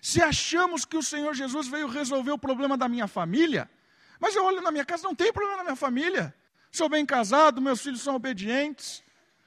Se 0.05 0.21
achamos 0.21 0.85
que 0.85 0.95
o 0.95 1.01
Senhor 1.01 1.33
Jesus 1.33 1.67
veio 1.67 1.88
resolver 1.88 2.29
o 2.29 2.38
problema 2.38 2.77
da 2.77 2.88
minha 2.88 3.07
família, 3.07 3.67
mas 4.19 4.35
eu 4.35 4.45
olho 4.45 4.62
na 4.62 4.69
minha 4.69 4.85
casa, 4.85 5.01
não 5.01 5.15
tem 5.15 5.33
problema 5.33 5.57
na 5.57 5.63
minha 5.63 5.75
família. 5.75 6.31
Sou 6.71 6.88
bem 6.88 7.03
casado, 7.03 7.59
meus 7.59 7.81
filhos 7.81 8.01
são 8.01 8.13
obedientes. 8.13 9.03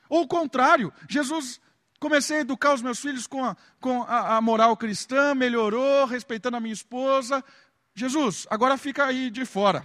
Ou 0.09 0.23
o 0.23 0.27
contrário, 0.27 0.93
Jesus 1.09 1.61
Comecei 2.01 2.39
a 2.39 2.41
educar 2.41 2.75
os 2.75 2.83
meus 2.83 3.01
filhos 3.01 3.27
com, 3.27 3.45
a, 3.45 3.57
com 3.81 4.03
a, 4.05 4.37
a, 4.37 4.41
moral 4.41 4.77
cristã, 4.77 5.35
melhorou, 5.35 6.07
respeitando 6.07 6.57
a 6.57 6.61
minha 6.61 6.73
esposa. 6.73 7.45
Jesus, 7.93 8.47
agora 8.49 8.79
fica 8.79 9.05
aí 9.05 9.31
de 9.31 9.45
fora. 9.45 9.85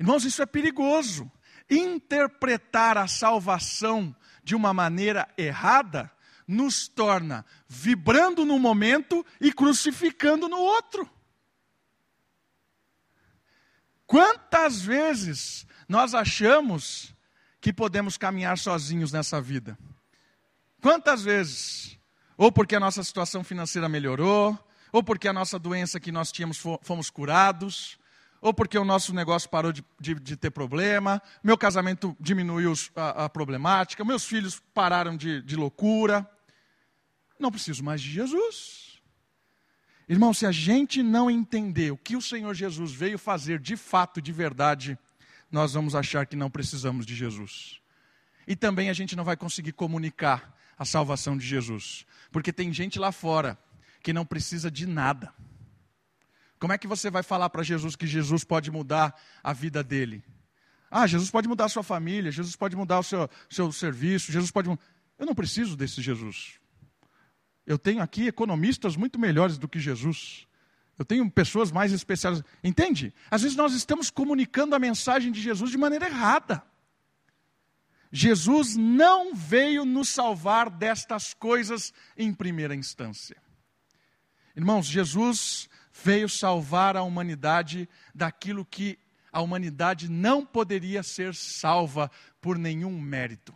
Irmãos, 0.00 0.24
isso 0.24 0.40
é 0.40 0.46
perigoso. 0.46 1.30
Interpretar 1.70 2.96
a 2.96 3.06
salvação 3.06 4.16
de 4.42 4.54
uma 4.54 4.72
maneira 4.72 5.28
errada 5.36 6.10
nos 6.46 6.88
torna 6.88 7.44
vibrando 7.68 8.44
no 8.44 8.58
momento 8.58 9.24
e 9.40 9.52
crucificando 9.52 10.48
no 10.48 10.58
outro. 10.58 11.08
Quantas 14.06 14.82
vezes 14.82 15.66
nós 15.88 16.14
achamos 16.14 17.14
que 17.62 17.72
podemos 17.72 18.16
caminhar 18.16 18.58
sozinhos 18.58 19.12
nessa 19.12 19.40
vida. 19.40 19.78
Quantas 20.82 21.22
vezes? 21.22 21.96
Ou 22.36 22.50
porque 22.50 22.74
a 22.74 22.80
nossa 22.80 23.04
situação 23.04 23.44
financeira 23.44 23.88
melhorou, 23.88 24.58
ou 24.90 25.02
porque 25.02 25.28
a 25.28 25.32
nossa 25.32 25.60
doença 25.60 26.00
que 26.00 26.10
nós 26.10 26.32
tínhamos 26.32 26.58
fomos 26.82 27.08
curados, 27.08 27.96
ou 28.42 28.52
porque 28.52 28.76
o 28.76 28.84
nosso 28.84 29.14
negócio 29.14 29.48
parou 29.48 29.72
de, 29.72 29.84
de, 30.00 30.16
de 30.16 30.36
ter 30.36 30.50
problema, 30.50 31.22
meu 31.44 31.56
casamento 31.56 32.14
diminuiu 32.18 32.74
a, 32.96 33.24
a 33.24 33.28
problemática, 33.28 34.04
meus 34.04 34.24
filhos 34.24 34.60
pararam 34.74 35.16
de, 35.16 35.40
de 35.42 35.54
loucura. 35.54 36.28
Não 37.38 37.52
preciso 37.52 37.84
mais 37.84 38.02
de 38.02 38.10
Jesus. 38.10 39.00
Irmão, 40.08 40.34
se 40.34 40.44
a 40.44 40.50
gente 40.50 41.04
não 41.04 41.30
entender 41.30 41.92
o 41.92 41.96
que 41.96 42.16
o 42.16 42.20
Senhor 42.20 42.52
Jesus 42.52 42.90
veio 42.92 43.16
fazer 43.16 43.60
de 43.60 43.76
fato, 43.76 44.20
de 44.20 44.32
verdade, 44.32 44.98
nós 45.50 45.74
vamos 45.74 45.94
achar 45.94 46.26
que 46.26 46.34
não 46.34 46.50
precisamos 46.50 47.06
de 47.06 47.14
Jesus. 47.14 47.80
E 48.44 48.56
também 48.56 48.90
a 48.90 48.92
gente 48.92 49.14
não 49.14 49.22
vai 49.22 49.36
conseguir 49.36 49.72
comunicar 49.72 50.52
a 50.76 50.84
salvação 50.84 51.38
de 51.38 51.46
Jesus, 51.46 52.04
porque 52.32 52.52
tem 52.52 52.72
gente 52.72 52.98
lá 52.98 53.12
fora 53.12 53.56
que 54.02 54.12
não 54.12 54.26
precisa 54.26 54.68
de 54.68 54.84
nada. 54.84 55.32
Como 56.62 56.72
é 56.72 56.78
que 56.78 56.86
você 56.86 57.10
vai 57.10 57.24
falar 57.24 57.50
para 57.50 57.64
Jesus 57.64 57.96
que 57.96 58.06
Jesus 58.06 58.44
pode 58.44 58.70
mudar 58.70 59.20
a 59.42 59.52
vida 59.52 59.82
dele? 59.82 60.22
Ah, 60.88 61.08
Jesus 61.08 61.28
pode 61.28 61.48
mudar 61.48 61.64
a 61.64 61.68
sua 61.68 61.82
família, 61.82 62.30
Jesus 62.30 62.54
pode 62.54 62.76
mudar 62.76 63.00
o 63.00 63.02
seu, 63.02 63.28
seu 63.50 63.72
serviço, 63.72 64.30
Jesus 64.30 64.52
pode. 64.52 64.68
Eu 65.18 65.26
não 65.26 65.34
preciso 65.34 65.76
desse 65.76 66.00
Jesus. 66.00 66.60
Eu 67.66 67.76
tenho 67.76 68.00
aqui 68.00 68.28
economistas 68.28 68.94
muito 68.94 69.18
melhores 69.18 69.58
do 69.58 69.66
que 69.66 69.80
Jesus. 69.80 70.46
Eu 70.96 71.04
tenho 71.04 71.28
pessoas 71.28 71.72
mais 71.72 71.90
especiais. 71.90 72.44
Entende? 72.62 73.12
Às 73.28 73.42
vezes 73.42 73.56
nós 73.56 73.74
estamos 73.74 74.08
comunicando 74.08 74.76
a 74.76 74.78
mensagem 74.78 75.32
de 75.32 75.40
Jesus 75.40 75.68
de 75.68 75.76
maneira 75.76 76.06
errada. 76.06 76.62
Jesus 78.12 78.76
não 78.76 79.34
veio 79.34 79.84
nos 79.84 80.10
salvar 80.10 80.70
destas 80.70 81.34
coisas 81.34 81.92
em 82.16 82.32
primeira 82.32 82.72
instância. 82.72 83.36
Irmãos, 84.54 84.86
Jesus 84.86 85.68
veio 85.92 86.28
salvar 86.28 86.96
a 86.96 87.02
humanidade 87.02 87.88
daquilo 88.14 88.64
que 88.64 88.98
a 89.32 89.40
humanidade 89.40 90.10
não 90.10 90.44
poderia 90.44 91.02
ser 91.02 91.34
salva 91.34 92.10
por 92.40 92.58
nenhum 92.58 93.00
mérito. 93.00 93.54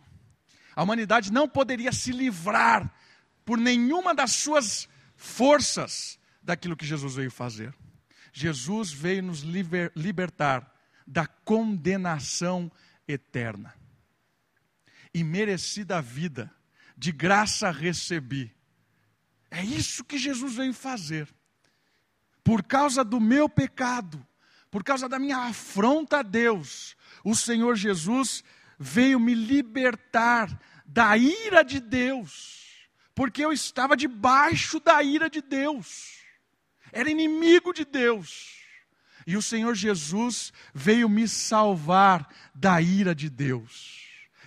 A 0.75 0.83
humanidade 0.83 1.31
não 1.31 1.47
poderia 1.47 1.91
se 1.91 2.11
livrar 2.11 2.91
por 3.45 3.57
nenhuma 3.57 4.13
das 4.13 4.31
suas 4.31 4.87
forças 5.15 6.19
daquilo 6.41 6.75
que 6.75 6.85
Jesus 6.85 7.15
veio 7.15 7.31
fazer. 7.31 7.73
Jesus 8.31 8.91
veio 8.91 9.23
nos 9.23 9.41
liber, 9.41 9.91
libertar 9.95 10.71
da 11.05 11.25
condenação 11.25 12.71
eterna. 13.07 13.73
E 15.13 15.23
merecida 15.23 16.01
vida, 16.01 16.51
de 16.95 17.11
graça 17.11 17.71
recebi. 17.71 18.53
É 19.49 19.63
isso 19.63 20.03
que 20.03 20.17
Jesus 20.17 20.55
veio 20.55 20.73
fazer. 20.73 21.27
Por 22.47 22.63
causa 22.63 23.03
do 23.03 23.19
meu 23.19 23.49
pecado, 23.49 24.25
por 24.71 24.81
causa 24.81 25.09
da 25.09 25.19
minha 25.19 25.37
afronta 25.37 26.19
a 26.19 26.23
Deus, 26.23 26.95
o 27.21 27.35
Senhor 27.35 27.75
Jesus 27.75 28.41
veio 28.79 29.19
me 29.19 29.35
libertar 29.35 30.57
da 30.85 31.17
ira 31.17 31.61
de 31.61 31.81
Deus, 31.81 32.87
porque 33.13 33.43
eu 33.43 33.51
estava 33.51 33.97
debaixo 33.97 34.79
da 34.79 35.03
ira 35.03 35.29
de 35.29 35.41
Deus 35.41 36.17
era 36.91 37.09
inimigo 37.09 37.73
de 37.73 37.85
Deus. 37.85 38.57
E 39.25 39.35
o 39.35 39.41
Senhor 39.41 39.75
Jesus 39.75 40.53
veio 40.73 41.09
me 41.09 41.27
salvar 41.27 42.27
da 42.55 42.81
ira 42.81 43.13
de 43.13 43.29
Deus. 43.29 44.01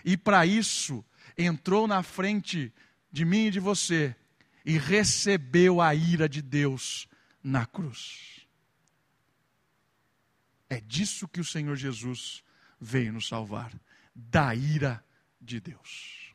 E 0.04 0.16
para 0.16 0.46
isso, 0.46 1.04
entrou 1.36 1.86
na 1.86 2.02
frente 2.02 2.72
de 3.12 3.24
mim 3.24 3.46
e 3.46 3.50
de 3.50 3.60
você 3.60 4.16
e 4.64 4.78
recebeu 4.78 5.80
a 5.80 5.94
ira 5.94 6.28
de 6.28 6.40
Deus 6.40 7.06
na 7.42 7.66
cruz. 7.66 8.46
É 10.68 10.80
disso 10.80 11.26
que 11.26 11.40
o 11.40 11.44
Senhor 11.44 11.76
Jesus 11.76 12.44
veio 12.80 13.12
nos 13.12 13.28
salvar 13.28 13.72
da 14.14 14.54
ira 14.54 15.04
de 15.40 15.60
Deus. 15.60 16.34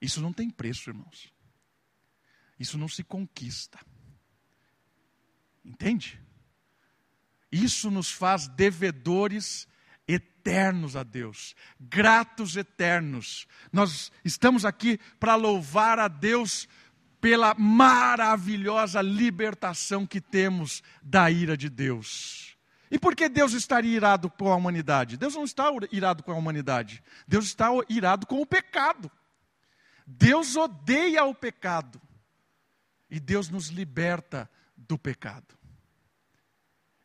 Isso 0.00 0.20
não 0.20 0.32
tem 0.32 0.50
preço, 0.50 0.90
irmãos. 0.90 1.32
Isso 2.58 2.78
não 2.78 2.88
se 2.88 3.02
conquista. 3.02 3.78
Entende? 5.64 6.20
Isso 7.50 7.90
nos 7.90 8.10
faz 8.10 8.46
devedores 8.48 9.66
eternos 10.06 10.96
a 10.96 11.02
Deus, 11.02 11.54
gratos 11.78 12.56
eternos. 12.56 13.46
Nós 13.72 14.10
estamos 14.24 14.64
aqui 14.64 14.98
para 15.20 15.34
louvar 15.34 15.98
a 15.98 16.08
Deus 16.08 16.68
pela 17.20 17.54
maravilhosa 17.54 19.02
libertação 19.02 20.06
que 20.06 20.20
temos 20.20 20.82
da 21.02 21.30
ira 21.30 21.56
de 21.56 21.68
Deus. 21.68 22.56
E 22.90 22.98
por 22.98 23.14
que 23.14 23.28
Deus 23.28 23.52
estaria 23.52 23.94
irado 23.94 24.30
com 24.30 24.50
a 24.52 24.56
humanidade? 24.56 25.16
Deus 25.16 25.34
não 25.34 25.44
está 25.44 25.70
irado 25.92 26.22
com 26.22 26.32
a 26.32 26.36
humanidade. 26.36 27.02
Deus 27.26 27.46
está 27.46 27.68
irado 27.88 28.26
com 28.26 28.40
o 28.40 28.46
pecado. 28.46 29.10
Deus 30.06 30.56
odeia 30.56 31.24
o 31.24 31.34
pecado. 31.34 32.00
E 33.10 33.20
Deus 33.20 33.50
nos 33.50 33.68
liberta 33.68 34.48
do 34.76 34.98
pecado. 34.98 35.58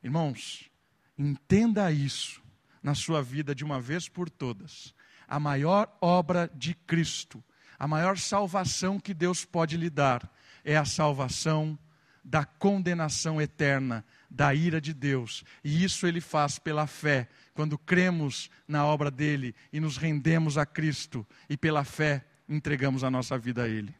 Irmãos, 0.01 0.69
entenda 1.17 1.91
isso 1.91 2.41
na 2.81 2.95
sua 2.95 3.21
vida 3.21 3.53
de 3.53 3.63
uma 3.63 3.79
vez 3.79 4.07
por 4.07 4.29
todas. 4.29 4.93
A 5.27 5.39
maior 5.39 5.97
obra 6.01 6.49
de 6.53 6.73
Cristo, 6.73 7.43
a 7.83 7.87
maior 7.87 8.17
salvação 8.17 8.97
que 8.97 9.13
Deus 9.13 9.43
pode 9.43 9.75
lhe 9.75 9.89
dar, 9.89 10.33
é 10.63 10.77
a 10.77 10.85
salvação 10.85 11.77
da 12.23 12.45
condenação 12.45 13.41
eterna, 13.41 14.05
da 14.29 14.55
ira 14.55 14.79
de 14.79 14.93
Deus. 14.93 15.43
E 15.61 15.83
isso 15.83 16.07
ele 16.07 16.21
faz 16.21 16.57
pela 16.57 16.87
fé, 16.87 17.27
quando 17.53 17.77
cremos 17.77 18.49
na 18.65 18.85
obra 18.85 19.11
dele 19.11 19.53
e 19.73 19.81
nos 19.81 19.97
rendemos 19.97 20.57
a 20.57 20.65
Cristo, 20.65 21.27
e 21.49 21.57
pela 21.57 21.83
fé 21.83 22.23
entregamos 22.47 23.03
a 23.03 23.11
nossa 23.11 23.37
vida 23.37 23.63
a 23.63 23.67
ele. 23.67 23.93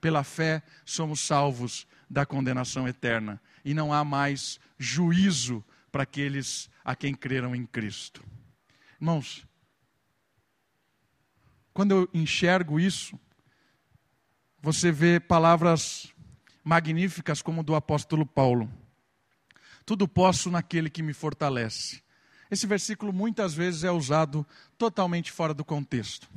Pela 0.00 0.24
fé 0.24 0.60
somos 0.84 1.20
salvos 1.20 1.86
da 2.10 2.26
condenação 2.26 2.88
eterna 2.88 3.40
e 3.64 3.72
não 3.72 3.92
há 3.92 4.02
mais 4.04 4.58
juízo 4.76 5.64
para 5.92 6.02
aqueles 6.02 6.68
a 6.84 6.96
quem 6.96 7.14
creram 7.14 7.54
em 7.54 7.64
Cristo. 7.64 8.20
Irmãos, 9.00 9.46
quando 11.72 11.92
eu 11.92 12.08
enxergo 12.12 12.80
isso, 12.80 13.16
você 14.60 14.90
vê 14.90 15.20
palavras 15.20 16.12
magníficas 16.64 17.40
como 17.40 17.62
do 17.62 17.74
apóstolo 17.74 18.26
Paulo. 18.26 18.70
Tudo 19.86 20.06
posso 20.06 20.50
naquele 20.50 20.90
que 20.90 21.02
me 21.02 21.14
fortalece. 21.14 22.02
Esse 22.50 22.66
versículo 22.66 23.12
muitas 23.12 23.54
vezes 23.54 23.84
é 23.84 23.90
usado 23.90 24.46
totalmente 24.76 25.30
fora 25.30 25.54
do 25.54 25.64
contexto. 25.64 26.28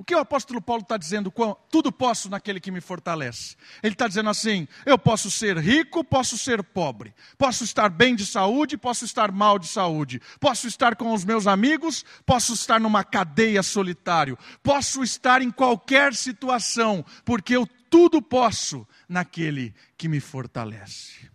O 0.00 0.02
que 0.02 0.14
o 0.14 0.18
apóstolo 0.18 0.62
Paulo 0.62 0.80
está 0.80 0.96
dizendo? 0.96 1.30
Tudo 1.70 1.92
posso 1.92 2.30
naquele 2.30 2.58
que 2.58 2.70
me 2.70 2.80
fortalece. 2.80 3.54
Ele 3.82 3.92
está 3.92 4.08
dizendo 4.08 4.30
assim: 4.30 4.66
eu 4.86 4.96
posso 4.96 5.30
ser 5.30 5.58
rico, 5.58 6.02
posso 6.02 6.38
ser 6.38 6.62
pobre, 6.62 7.14
posso 7.36 7.64
estar 7.64 7.90
bem 7.90 8.16
de 8.16 8.24
saúde, 8.24 8.78
posso 8.78 9.04
estar 9.04 9.30
mal 9.30 9.58
de 9.58 9.68
saúde, 9.68 10.18
posso 10.40 10.66
estar 10.66 10.96
com 10.96 11.12
os 11.12 11.22
meus 11.22 11.46
amigos, 11.46 12.02
posso 12.24 12.54
estar 12.54 12.80
numa 12.80 13.04
cadeia 13.04 13.62
solitário, 13.62 14.38
posso 14.62 15.02
estar 15.02 15.42
em 15.42 15.50
qualquer 15.50 16.14
situação, 16.14 17.04
porque 17.22 17.54
eu 17.54 17.68
tudo 17.90 18.22
posso 18.22 18.88
naquele 19.06 19.74
que 19.98 20.08
me 20.08 20.18
fortalece. 20.18 21.28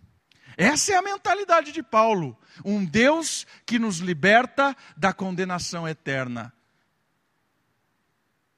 Essa 0.57 0.93
é 0.93 0.95
a 0.95 1.03
mentalidade 1.03 1.72
de 1.72 1.84
Paulo, 1.84 2.36
um 2.63 2.84
Deus 2.84 3.45
que 3.63 3.77
nos 3.77 4.00
liberta 4.00 4.75
da 4.98 5.13
condenação 5.13 5.88
eterna 5.88 6.54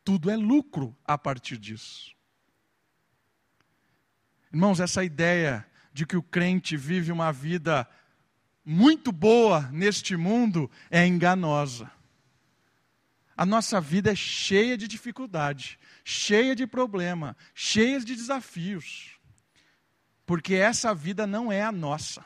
tudo 0.07 0.31
é 0.31 0.37
lucro 0.37 0.95
a 1.03 1.17
partir 1.17 1.57
disso. 1.57 2.15
Irmãos, 4.53 4.79
essa 4.79 5.03
ideia 5.03 5.67
de 5.91 6.05
que 6.05 6.15
o 6.15 6.23
crente 6.23 6.77
vive 6.77 7.11
uma 7.11 7.29
vida 7.33 7.85
muito 8.63 9.11
boa 9.11 9.63
neste 9.69 10.15
mundo 10.15 10.71
é 10.89 11.05
enganosa. 11.05 11.91
A 13.35 13.45
nossa 13.45 13.81
vida 13.81 14.09
é 14.09 14.15
cheia 14.15 14.77
de 14.77 14.87
dificuldade, 14.87 15.77
cheia 16.05 16.55
de 16.55 16.65
problema, 16.65 17.35
cheia 17.53 17.99
de 17.99 18.15
desafios. 18.15 19.19
Porque 20.25 20.53
essa 20.53 20.95
vida 20.95 21.27
não 21.27 21.51
é 21.51 21.63
a 21.63 21.71
nossa. 21.71 22.23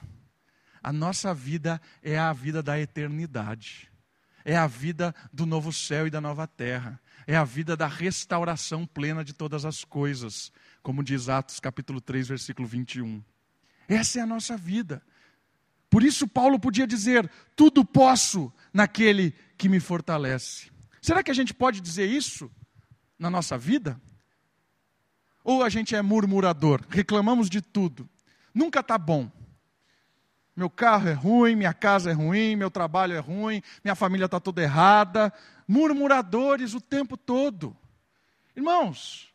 A 0.83 0.93
nossa 0.93 1.33
vida 1.33 1.81
é 2.03 2.15
a 2.15 2.31
vida 2.31 2.61
da 2.61 2.79
eternidade. 2.79 3.91
É 4.45 4.55
a 4.55 4.67
vida 4.67 5.15
do 5.33 5.47
novo 5.47 5.73
céu 5.73 6.05
e 6.05 6.11
da 6.11 6.21
nova 6.21 6.45
terra 6.45 7.01
é 7.31 7.38
a 7.38 7.45
vida 7.45 7.77
da 7.77 7.88
restauração 7.88 8.85
plena 8.85 9.23
de 9.23 9.31
todas 9.31 9.63
as 9.63 9.85
coisas, 9.85 10.51
como 10.83 11.01
diz 11.01 11.29
Atos 11.29 11.61
capítulo 11.61 12.01
3, 12.01 12.27
versículo 12.27 12.67
21. 12.67 13.23
Essa 13.88 14.19
é 14.19 14.21
a 14.21 14.25
nossa 14.25 14.57
vida. 14.57 15.01
Por 15.89 16.03
isso 16.03 16.27
Paulo 16.27 16.59
podia 16.59 16.85
dizer: 16.85 17.31
tudo 17.55 17.85
posso 17.85 18.51
naquele 18.73 19.33
que 19.57 19.69
me 19.69 19.79
fortalece. 19.79 20.69
Será 21.01 21.23
que 21.23 21.31
a 21.31 21.33
gente 21.33 21.53
pode 21.53 21.79
dizer 21.79 22.05
isso 22.05 22.51
na 23.17 23.29
nossa 23.29 23.57
vida? 23.57 24.00
Ou 25.41 25.63
a 25.63 25.69
gente 25.69 25.95
é 25.95 26.01
murmurador, 26.01 26.85
reclamamos 26.89 27.50
de 27.50 27.61
tudo, 27.61 28.09
nunca 28.53 28.81
está 28.81 28.97
bom. 28.97 29.31
Meu 30.61 30.69
carro 30.69 31.09
é 31.09 31.13
ruim, 31.13 31.55
minha 31.55 31.73
casa 31.73 32.11
é 32.11 32.13
ruim, 32.13 32.55
meu 32.55 32.69
trabalho 32.69 33.15
é 33.15 33.17
ruim, 33.17 33.63
minha 33.83 33.95
família 33.95 34.25
está 34.25 34.39
toda 34.39 34.61
errada, 34.61 35.33
murmuradores 35.67 36.75
o 36.75 36.79
tempo 36.79 37.17
todo. 37.17 37.75
Irmãos, 38.55 39.33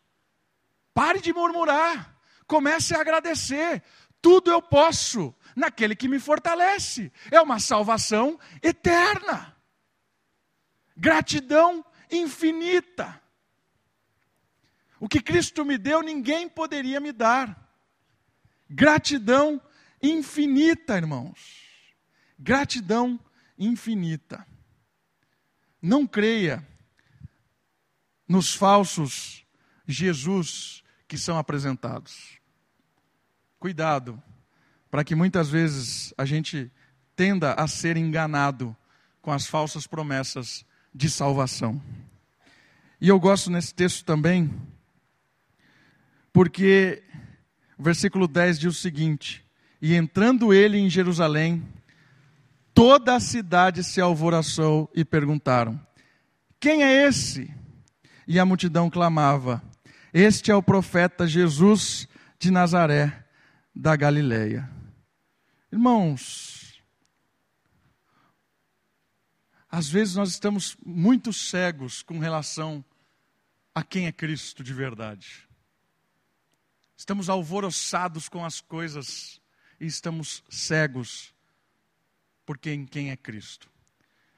pare 0.94 1.20
de 1.20 1.32
murmurar, 1.32 2.16
comece 2.46 2.94
a 2.94 3.00
agradecer. 3.00 3.82
Tudo 4.22 4.52
eu 4.52 4.62
posso 4.62 5.34
naquele 5.56 5.96
que 5.96 6.06
me 6.06 6.20
fortalece. 6.20 7.12
É 7.28 7.40
uma 7.40 7.58
salvação 7.58 8.38
eterna. 8.62 9.52
Gratidão 10.96 11.84
infinita. 12.08 13.20
O 15.00 15.08
que 15.08 15.20
Cristo 15.20 15.64
me 15.64 15.76
deu, 15.76 16.02
ninguém 16.02 16.48
poderia 16.48 17.00
me 17.00 17.10
dar. 17.10 17.68
Gratidão 18.70 19.60
infinita, 20.10 20.96
irmãos. 20.96 21.64
Gratidão 22.38 23.18
infinita. 23.58 24.46
Não 25.80 26.06
creia 26.06 26.66
nos 28.28 28.54
falsos 28.54 29.44
Jesus 29.86 30.82
que 31.06 31.16
são 31.16 31.38
apresentados. 31.38 32.38
Cuidado, 33.58 34.22
para 34.90 35.04
que 35.04 35.14
muitas 35.14 35.48
vezes 35.48 36.12
a 36.18 36.24
gente 36.24 36.70
tenda 37.14 37.54
a 37.54 37.66
ser 37.66 37.96
enganado 37.96 38.76
com 39.22 39.32
as 39.32 39.46
falsas 39.46 39.86
promessas 39.86 40.64
de 40.94 41.08
salvação. 41.08 41.80
E 43.00 43.08
eu 43.08 43.20
gosto 43.20 43.50
nesse 43.50 43.74
texto 43.74 44.04
também, 44.04 44.50
porque 46.32 47.02
o 47.78 47.82
versículo 47.82 48.26
10 48.26 48.58
diz 48.58 48.76
o 48.76 48.80
seguinte: 48.80 49.45
E 49.80 49.94
entrando 49.94 50.52
ele 50.52 50.78
em 50.78 50.88
Jerusalém, 50.88 51.66
toda 52.72 53.14
a 53.14 53.20
cidade 53.20 53.84
se 53.84 54.00
alvoroçou 54.00 54.90
e 54.94 55.04
perguntaram: 55.04 55.80
Quem 56.58 56.82
é 56.82 57.06
esse? 57.06 57.54
E 58.26 58.38
a 58.38 58.44
multidão 58.44 58.88
clamava: 58.88 59.62
Este 60.12 60.50
é 60.50 60.54
o 60.54 60.62
profeta 60.62 61.26
Jesus 61.26 62.08
de 62.38 62.50
Nazaré, 62.50 63.24
da 63.74 63.94
Galileia. 63.96 64.70
Irmãos, 65.70 66.82
às 69.70 69.88
vezes 69.88 70.14
nós 70.16 70.30
estamos 70.30 70.76
muito 70.84 71.32
cegos 71.32 72.02
com 72.02 72.18
relação 72.18 72.84
a 73.74 73.82
quem 73.82 74.06
é 74.06 74.12
Cristo 74.12 74.64
de 74.64 74.72
verdade. 74.72 75.46
Estamos 76.96 77.28
alvoroçados 77.28 78.26
com 78.26 78.42
as 78.42 78.58
coisas 78.62 79.38
e 79.80 79.86
estamos 79.86 80.42
cegos 80.48 81.34
por 82.44 82.58
quem, 82.58 82.86
quem 82.86 83.10
é 83.10 83.16
Cristo. 83.16 83.70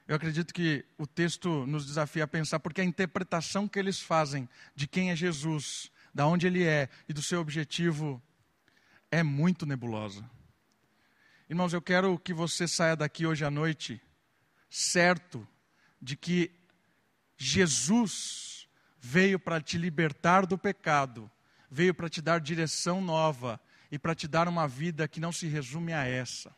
Eu 0.07 0.15
acredito 0.15 0.53
que 0.53 0.83
o 0.97 1.05
texto 1.05 1.67
nos 1.67 1.85
desafia 1.85 2.23
a 2.23 2.27
pensar, 2.27 2.59
porque 2.59 2.81
a 2.81 2.83
interpretação 2.83 3.67
que 3.67 3.77
eles 3.77 3.99
fazem 3.99 4.49
de 4.75 4.87
quem 4.87 5.11
é 5.11 5.15
Jesus, 5.15 5.91
da 6.13 6.25
onde 6.25 6.47
ele 6.47 6.63
é 6.63 6.89
e 7.07 7.13
do 7.13 7.21
seu 7.21 7.39
objetivo 7.39 8.21
é 9.11 9.21
muito 9.21 9.65
nebulosa. 9.67 10.27
Irmãos, 11.47 11.73
eu 11.73 11.81
quero 11.81 12.17
que 12.17 12.33
você 12.33 12.67
saia 12.67 12.95
daqui 12.95 13.25
hoje 13.25 13.45
à 13.45 13.51
noite 13.51 14.01
certo 14.69 15.47
de 16.01 16.15
que 16.15 16.51
Jesus 17.37 18.67
veio 18.99 19.39
para 19.39 19.61
te 19.61 19.77
libertar 19.77 20.45
do 20.45 20.57
pecado, 20.57 21.29
veio 21.69 21.93
para 21.93 22.09
te 22.09 22.21
dar 22.21 22.39
direção 22.39 23.01
nova 23.01 23.59
e 23.91 23.97
para 23.97 24.15
te 24.15 24.27
dar 24.27 24.47
uma 24.47 24.67
vida 24.67 25.07
que 25.07 25.19
não 25.19 25.31
se 25.31 25.47
resume 25.47 25.93
a 25.93 26.05
essa. 26.05 26.55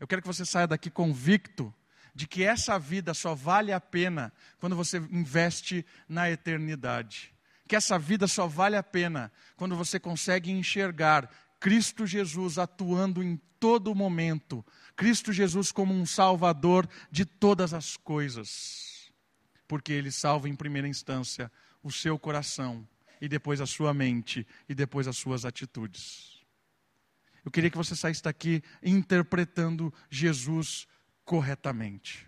Eu 0.00 0.06
quero 0.06 0.22
que 0.22 0.28
você 0.28 0.44
saia 0.44 0.66
daqui 0.66 0.90
convicto 0.90 1.74
de 2.14 2.26
que 2.26 2.42
essa 2.42 2.78
vida 2.78 3.14
só 3.14 3.34
vale 3.34 3.72
a 3.72 3.80
pena 3.80 4.32
quando 4.58 4.76
você 4.76 4.98
investe 4.98 5.84
na 6.08 6.30
eternidade. 6.30 7.32
Que 7.66 7.76
essa 7.76 7.98
vida 7.98 8.26
só 8.26 8.46
vale 8.46 8.76
a 8.76 8.82
pena 8.82 9.30
quando 9.56 9.76
você 9.76 10.00
consegue 10.00 10.50
enxergar 10.50 11.30
Cristo 11.60 12.06
Jesus 12.06 12.58
atuando 12.58 13.22
em 13.22 13.36
todo 13.60 13.94
momento, 13.94 14.64
Cristo 14.94 15.32
Jesus 15.32 15.72
como 15.72 15.92
um 15.92 16.06
salvador 16.06 16.88
de 17.10 17.24
todas 17.24 17.74
as 17.74 17.96
coisas. 17.96 19.12
Porque 19.66 19.92
ele 19.92 20.10
salva 20.10 20.48
em 20.48 20.54
primeira 20.54 20.88
instância 20.88 21.50
o 21.82 21.90
seu 21.90 22.18
coração 22.18 22.86
e 23.20 23.28
depois 23.28 23.60
a 23.60 23.66
sua 23.66 23.92
mente 23.92 24.46
e 24.68 24.74
depois 24.74 25.08
as 25.08 25.16
suas 25.16 25.44
atitudes. 25.44 26.38
Eu 27.44 27.50
queria 27.50 27.70
que 27.70 27.76
você 27.76 27.96
saísse 27.96 28.22
daqui 28.22 28.62
interpretando 28.82 29.92
Jesus 30.10 30.86
corretamente. 31.24 32.26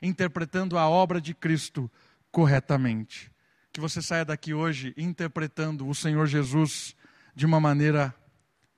Interpretando 0.00 0.78
a 0.78 0.88
obra 0.88 1.20
de 1.20 1.34
Cristo 1.34 1.90
corretamente. 2.30 3.30
Que 3.72 3.80
você 3.80 4.00
saia 4.00 4.24
daqui 4.24 4.54
hoje 4.54 4.94
interpretando 4.96 5.88
o 5.88 5.94
Senhor 5.94 6.26
Jesus 6.26 6.94
de 7.34 7.44
uma 7.44 7.60
maneira 7.60 8.14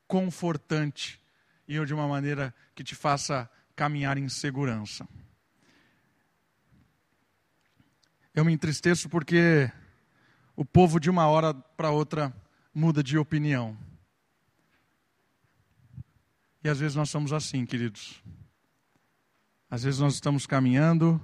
confortante 0.06 1.20
e 1.66 1.84
de 1.84 1.92
uma 1.92 2.08
maneira 2.08 2.54
que 2.74 2.82
te 2.82 2.94
faça 2.94 3.48
caminhar 3.76 4.16
em 4.16 4.28
segurança. 4.28 5.06
Eu 8.34 8.44
me 8.44 8.52
entristeço 8.52 9.08
porque 9.08 9.70
o 10.58 10.64
povo 10.64 10.98
de 10.98 11.08
uma 11.08 11.28
hora 11.28 11.54
para 11.54 11.92
outra 11.92 12.34
muda 12.74 13.00
de 13.00 13.16
opinião. 13.16 13.78
E 16.64 16.68
às 16.68 16.80
vezes 16.80 16.96
nós 16.96 17.08
somos 17.10 17.32
assim, 17.32 17.64
queridos. 17.64 18.20
Às 19.70 19.84
vezes 19.84 20.00
nós 20.00 20.14
estamos 20.14 20.48
caminhando 20.48 21.20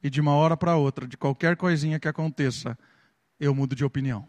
e 0.00 0.08
de 0.08 0.20
uma 0.20 0.34
hora 0.34 0.56
para 0.56 0.76
outra, 0.76 1.04
de 1.04 1.16
qualquer 1.16 1.56
coisinha 1.56 1.98
que 1.98 2.06
aconteça, 2.06 2.78
eu 3.40 3.52
mudo 3.52 3.74
de 3.74 3.84
opinião. 3.84 4.24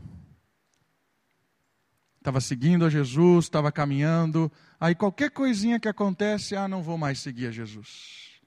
Estava 2.17 2.41
seguindo 2.41 2.83
a 2.83 2.89
Jesus, 2.89 3.45
estava 3.45 3.71
caminhando, 3.71 4.51
aí 4.79 4.95
qualquer 4.95 5.29
coisinha 5.29 5.79
que 5.79 5.87
acontece, 5.87 6.55
ah, 6.55 6.67
não 6.67 6.81
vou 6.81 6.97
mais 6.97 7.19
seguir 7.19 7.45
a 7.45 7.51
Jesus. 7.51 8.41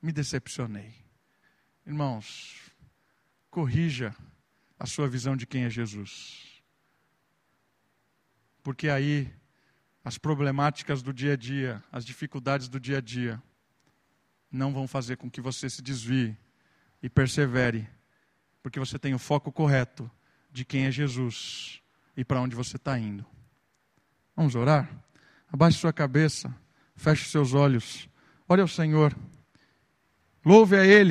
Me 0.00 0.10
decepcionei. 0.10 0.94
Irmãos, 1.84 2.72
corrija 3.50 4.16
a 4.80 4.86
sua 4.86 5.06
visão 5.06 5.36
de 5.36 5.46
quem 5.46 5.64
é 5.64 5.70
Jesus. 5.70 6.48
porque 8.62 8.88
aí 8.88 9.30
as 10.04 10.16
problemáticas 10.18 11.02
do 11.02 11.12
dia 11.12 11.34
a 11.34 11.36
dia, 11.36 11.82
as 11.92 12.04
dificuldades 12.04 12.68
do 12.68 12.80
dia 12.80 12.98
a 12.98 13.00
dia, 13.00 13.42
não 14.50 14.72
vão 14.72 14.88
fazer 14.88 15.16
com 15.16 15.30
que 15.30 15.40
você 15.40 15.68
se 15.68 15.82
desvie 15.82 16.36
e 17.02 17.08
persevere, 17.08 17.88
porque 18.62 18.78
você 18.78 18.98
tem 18.98 19.14
o 19.14 19.18
foco 19.18 19.52
correto 19.52 20.10
de 20.50 20.64
quem 20.64 20.86
é 20.86 20.90
Jesus 20.90 21.82
e 22.16 22.24
para 22.24 22.40
onde 22.40 22.56
você 22.56 22.76
está 22.76 22.98
indo. 22.98 23.24
Vamos 24.34 24.54
orar? 24.54 24.90
Abaixe 25.52 25.78
sua 25.78 25.92
cabeça, 25.92 26.54
feche 26.96 27.28
seus 27.28 27.52
olhos, 27.52 28.08
olhe 28.48 28.62
ao 28.62 28.68
Senhor, 28.68 29.16
louve 30.44 30.76
a 30.76 30.84
Ele. 30.84 31.08